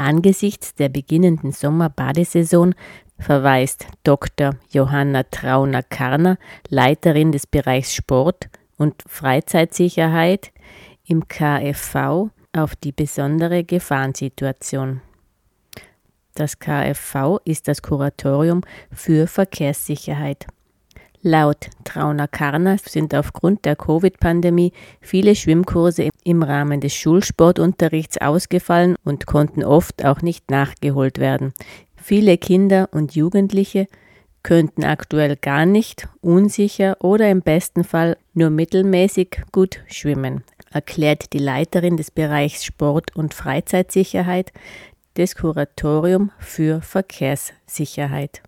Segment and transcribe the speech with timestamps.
[0.00, 2.74] Angesichts der beginnenden Sommerbadesaison
[3.18, 4.54] verweist Dr.
[4.70, 6.38] Johanna Trauner-Karner,
[6.70, 10.52] Leiterin des Bereichs Sport und Freizeitsicherheit
[11.04, 15.02] im KfV, auf die besondere Gefahrensituation.
[16.34, 20.46] Das KfV ist das Kuratorium für Verkehrssicherheit.
[21.22, 29.26] Laut Trauner Karner sind aufgrund der Covid-Pandemie viele Schwimmkurse im Rahmen des Schulsportunterrichts ausgefallen und
[29.26, 31.52] konnten oft auch nicht nachgeholt werden.
[31.96, 33.86] Viele Kinder und Jugendliche
[34.42, 41.38] könnten aktuell gar nicht, unsicher oder im besten Fall nur mittelmäßig gut schwimmen, erklärt die
[41.38, 44.52] Leiterin des Bereichs Sport und Freizeitsicherheit
[45.18, 48.40] des Kuratorium für Verkehrssicherheit.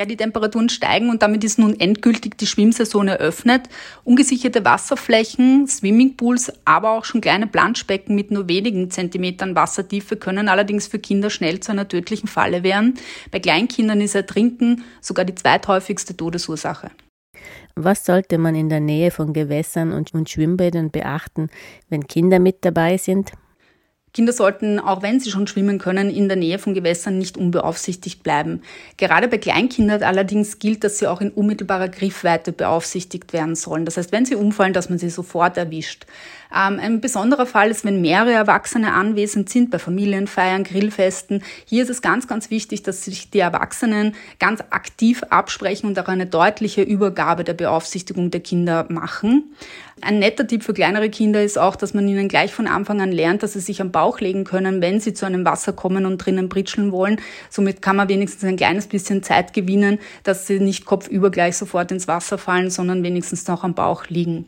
[0.00, 3.68] Ja, die Temperaturen steigen und damit ist nun endgültig die Schwimmsaison eröffnet.
[4.02, 10.86] Ungesicherte Wasserflächen, Swimmingpools, aber auch schon kleine Planschbecken mit nur wenigen Zentimetern Wassertiefe können allerdings
[10.86, 12.94] für Kinder schnell zu einer tödlichen Falle werden.
[13.30, 16.90] Bei Kleinkindern ist Ertrinken sogar die zweithäufigste Todesursache.
[17.74, 21.50] Was sollte man in der Nähe von Gewässern und, und Schwimmbädern beachten,
[21.90, 23.32] wenn Kinder mit dabei sind?
[24.12, 28.22] Kinder sollten, auch wenn sie schon schwimmen können, in der Nähe von Gewässern nicht unbeaufsichtigt
[28.22, 28.62] bleiben.
[28.96, 33.84] Gerade bei Kleinkindern allerdings gilt, dass sie auch in unmittelbarer Griffweite beaufsichtigt werden sollen.
[33.84, 36.06] Das heißt, wenn sie umfallen, dass man sie sofort erwischt.
[36.54, 41.42] Ähm, ein besonderer Fall ist, wenn mehrere Erwachsene anwesend sind bei Familienfeiern, Grillfesten.
[41.64, 46.08] Hier ist es ganz, ganz wichtig, dass sich die Erwachsenen ganz aktiv absprechen und auch
[46.08, 49.54] eine deutliche Übergabe der Beaufsichtigung der Kinder machen.
[50.02, 53.12] Ein netter Tipp für kleinere Kinder ist auch, dass man ihnen gleich von Anfang an
[53.12, 56.18] lernt, dass sie sich am Bauch legen können, wenn sie zu einem Wasser kommen und
[56.18, 57.20] drinnen britscheln wollen.
[57.50, 61.92] Somit kann man wenigstens ein kleines bisschen Zeit gewinnen, dass sie nicht kopfüber gleich sofort
[61.92, 64.46] ins Wasser fallen, sondern wenigstens noch am Bauch liegen.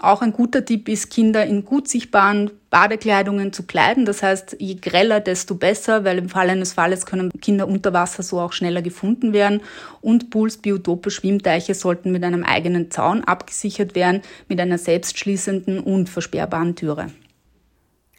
[0.00, 4.04] Auch ein guter Tipp ist, Kinder in gut sichtbaren Badekleidungen zu kleiden.
[4.04, 8.22] Das heißt, je greller, desto besser, weil im Fall eines Falles können Kinder unter Wasser
[8.22, 9.62] so auch schneller gefunden werden.
[10.00, 16.08] Und Pools, Biotope, Schwimmteiche sollten mit einem eigenen Zaun abgesichert werden, mit einer selbstschließenden und
[16.08, 17.06] versperrbaren Türe.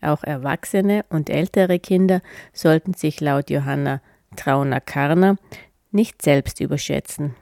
[0.00, 2.20] Auch Erwachsene und ältere Kinder
[2.52, 4.00] sollten sich laut Johanna
[4.36, 5.36] Trauner-Karner
[5.90, 7.34] nicht selbst überschätzen.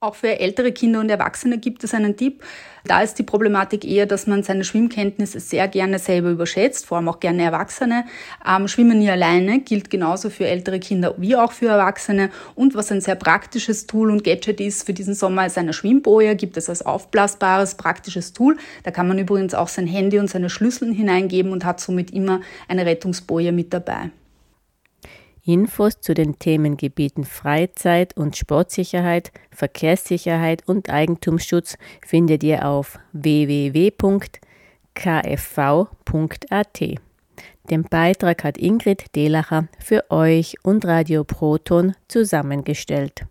[0.00, 2.44] Auch für ältere Kinder und Erwachsene gibt es einen Tipp.
[2.84, 7.08] Da ist die Problematik eher, dass man seine Schwimmkenntnisse sehr gerne selber überschätzt, vor allem
[7.08, 8.04] auch gerne Erwachsene.
[8.48, 12.30] Ähm, Schwimmen nie alleine gilt genauso für ältere Kinder wie auch für Erwachsene.
[12.54, 16.36] Und was ein sehr praktisches Tool und Gadget ist für diesen Sommer, ist eine Schwimmboje.
[16.36, 18.56] Gibt es als aufblasbares, praktisches Tool.
[18.84, 22.40] Da kann man übrigens auch sein Handy und seine Schlüssel hineingeben und hat somit immer
[22.68, 24.12] eine Rettungsboje mit dabei.
[25.48, 34.40] Infos zu den Themengebieten Freizeit- und Sportsicherheit, Verkehrssicherheit und Eigentumsschutz findet ihr auf www.kfv.at.
[37.70, 43.24] Den Beitrag hat Ingrid Delacher für euch und Radio Proton zusammengestellt.